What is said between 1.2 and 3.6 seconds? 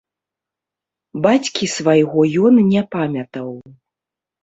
Бацькі свайго ён не памятаў.